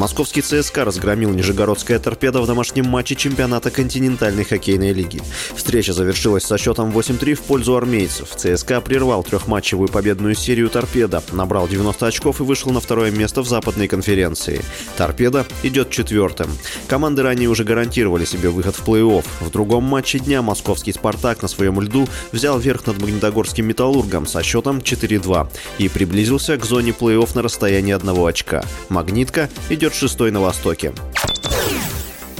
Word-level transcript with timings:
Московский 0.00 0.40
ЦСКА 0.40 0.86
разгромил 0.86 1.28
Нижегородская 1.28 1.98
торпеда 1.98 2.40
в 2.40 2.46
домашнем 2.46 2.86
матче 2.86 3.14
чемпионата 3.14 3.70
континентальной 3.70 4.44
хоккейной 4.44 4.94
лиги. 4.94 5.20
Встреча 5.54 5.92
завершилась 5.92 6.44
со 6.44 6.56
счетом 6.56 6.88
8-3 6.90 7.34
в 7.34 7.42
пользу 7.42 7.76
армейцев. 7.76 8.30
ЦСКА 8.34 8.80
прервал 8.80 9.22
трехматчевую 9.22 9.90
победную 9.90 10.34
серию 10.34 10.70
торпеда, 10.70 11.22
набрал 11.32 11.68
90 11.68 12.06
очков 12.06 12.40
и 12.40 12.44
вышел 12.44 12.70
на 12.72 12.80
второе 12.80 13.10
место 13.10 13.42
в 13.42 13.46
западной 13.46 13.88
конференции. 13.88 14.62
Торпеда 14.96 15.44
идет 15.62 15.90
четвертым. 15.90 16.48
Команды 16.88 17.22
ранее 17.22 17.50
уже 17.50 17.64
гарантировали 17.64 18.24
себе 18.24 18.48
выход 18.48 18.76
в 18.76 18.88
плей-офф. 18.88 19.26
В 19.40 19.50
другом 19.50 19.84
матче 19.84 20.18
дня 20.18 20.40
московский 20.40 20.94
«Спартак» 20.94 21.42
на 21.42 21.48
своем 21.48 21.78
льду 21.78 22.08
взял 22.32 22.58
верх 22.58 22.86
над 22.86 22.98
Магнитогорским 23.02 23.66
«Металлургом» 23.66 24.26
со 24.26 24.42
счетом 24.42 24.78
4-2 24.78 25.48
и 25.76 25.90
приблизился 25.90 26.56
к 26.56 26.64
зоне 26.64 26.92
плей-офф 26.98 27.32
на 27.34 27.42
расстоянии 27.42 27.92
одного 27.92 28.24
очка. 28.24 28.64
«Магнитка» 28.88 29.50
идет 29.68 29.89
шестой 29.94 30.30
на 30.30 30.40
Востоке. 30.40 30.92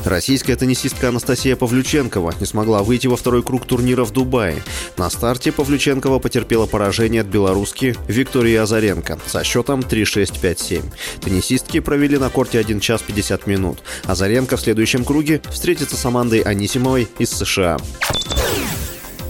Российская 0.05 0.57
теннисистка 0.57 1.09
Анастасия 1.09 1.57
Павлюченкова 1.57 2.35
не 2.41 2.47
смогла 2.47 2.83
выйти 2.83 3.07
во 3.07 3.17
второй 3.17 3.43
круг 3.43 3.67
турнира 3.67 4.05
в 4.05 4.13
Дубае. 4.13 4.63
На 4.97 5.11
старте 5.11 5.53
Павлюченкова 5.53 6.19
потерпела 6.19 6.67
поражение 6.67 7.21
от 7.21 7.27
белоруски 7.27 7.95
Виктории 8.09 8.57
Азаренко 8.57 9.19
со 9.27 9.45
счетом 9.45 9.81
3-6-5-7. 9.81 10.85
Теннисистки 11.21 11.81
провели 11.81 12.19
на 12.19 12.31
корте 12.31 12.59
1 12.59 12.81
час 12.81 13.03
50 13.03 13.47
минут. 13.47 13.81
Азаренко 14.05 14.57
в 14.57 14.61
следующем 14.61 15.05
круге 15.05 15.43
встретится 15.51 15.97
с 15.97 16.05
Амандой 16.05 16.41
Анисимовой 16.41 17.09
из 17.19 17.31
США. 17.31 17.77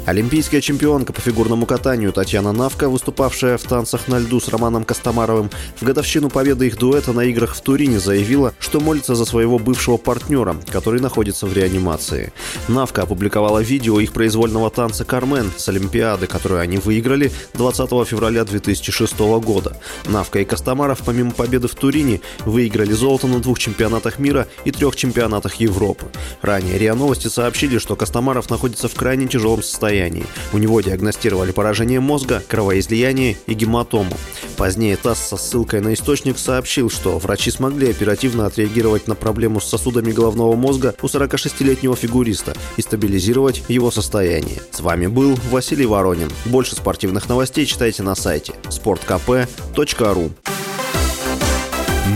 Олимпийская 0.06 0.62
чемпионка 0.62 1.12
по 1.12 1.20
фигурному 1.20 1.67
катанию 1.67 2.12
Татьяна 2.12 2.53
Навка, 2.53 2.89
выступавшая 2.89 3.59
в 3.59 3.62
танцах 3.62 4.09
на 4.09 4.19
льду 4.19 4.41
с 4.41 4.48
Романом 4.48 4.84
Костомаровым, 4.84 5.51
в 5.79 5.84
годовщину 5.84 6.31
победы 6.31 6.67
их 6.67 6.79
дуэта 6.79 7.12
на 7.12 7.25
играх 7.25 7.55
в 7.55 7.61
Турине 7.61 8.01
заявила, 8.01 8.55
что 8.59 8.81
молится 8.81 9.15
за 9.15 9.27
своего 9.27 9.59
бывшего 9.59 9.98
партнера, 9.98 10.56
который 10.71 11.01
находится 11.01 11.47
в 11.47 11.53
реанимации. 11.53 12.33
Навка 12.67 13.03
опубликовала 13.03 13.59
видео 13.61 14.01
их 14.01 14.12
произвольного 14.12 14.71
танца 14.71 15.05
«Кармен» 15.05 15.53
с 15.56 15.69
Олимпиады, 15.69 16.27
которую 16.27 16.61
они 16.61 16.78
выиграли 16.78 17.31
20 17.55 17.91
февраля 18.09 18.45
2006 18.45 19.19
года. 19.19 19.77
Навка 20.06 20.41
и 20.41 20.45
Костомаров, 20.45 21.03
помимо 21.05 21.31
победы 21.31 21.69
в 21.69 21.75
Турине, 21.75 22.21
выиграли 22.47 22.93
золото 22.93 23.27
на 23.27 23.39
двух 23.39 23.59
чемпионатах 23.59 24.19
мира 24.19 24.48
и 24.65 24.73
трех 24.73 24.97
чемпионатах 24.97 25.56
Европы. 25.56 26.06
Ранее 26.41 26.78
РИА 26.78 26.95
Новости 26.95 27.28
сообщили, 27.28 27.78
что 27.78 27.97
Костомаров 27.97 28.48
находится 28.48 28.89
в 28.89 28.95
крайне 28.95 29.28
тяжелом 29.28 29.62
состоянии 29.62 29.89
состоянии. 29.91 30.24
У 30.52 30.58
него 30.58 30.80
диагностировали 30.80 31.50
поражение 31.52 32.00
мозга, 32.00 32.42
кровоизлияние 32.46 33.36
и 33.46 33.55
гематому. 33.55 34.16
Позднее 34.56 34.97
ТАСС 34.97 35.28
со 35.28 35.36
ссылкой 35.36 35.80
на 35.80 35.94
источник 35.94 36.38
сообщил, 36.38 36.91
что 36.91 37.19
врачи 37.19 37.50
смогли 37.50 37.91
оперативно 37.91 38.47
отреагировать 38.47 39.08
на 39.08 39.14
проблему 39.14 39.60
с 39.60 39.64
сосудами 39.64 40.12
головного 40.12 40.55
мозга 40.55 40.94
у 41.02 41.06
46-летнего 41.06 41.97
фигуриста 41.97 42.55
и 42.77 42.82
стабилизировать 42.82 43.62
его 43.69 43.91
состояние. 43.91 44.60
С 44.70 44.80
вами 44.80 45.08
был 45.08 45.36
Василий 45.50 45.86
Воронин. 45.86 46.30
Больше 46.44 46.77
спортивных 46.77 47.28
новостей 47.28 47.66
читайте 47.66 48.02
на 48.02 48.14
сайте 48.14 48.52
sportkp.ru 48.69 50.30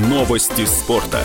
Новости 0.08 0.64
спорта. 0.66 1.20